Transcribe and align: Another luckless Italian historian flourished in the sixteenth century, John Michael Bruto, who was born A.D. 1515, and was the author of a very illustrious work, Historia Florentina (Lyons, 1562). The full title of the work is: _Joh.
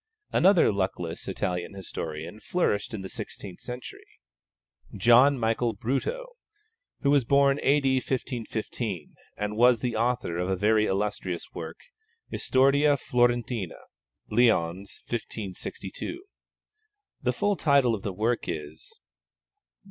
Another 0.31 0.71
luckless 0.73 1.27
Italian 1.27 1.75
historian 1.75 2.39
flourished 2.39 2.91
in 2.91 3.03
the 3.03 3.07
sixteenth 3.07 3.59
century, 3.59 4.07
John 4.97 5.37
Michael 5.37 5.75
Bruto, 5.77 6.25
who 7.01 7.11
was 7.11 7.23
born 7.23 7.59
A.D. 7.61 7.95
1515, 7.97 9.13
and 9.37 9.55
was 9.55 9.81
the 9.81 9.95
author 9.95 10.39
of 10.39 10.49
a 10.49 10.55
very 10.55 10.87
illustrious 10.87 11.53
work, 11.53 11.77
Historia 12.31 12.97
Florentina 12.97 13.77
(Lyons, 14.31 15.03
1562). 15.07 16.23
The 17.21 17.31
full 17.33 17.55
title 17.55 17.93
of 17.93 18.01
the 18.01 18.11
work 18.11 18.45
is: 18.47 18.97
_Joh. 18.97 18.99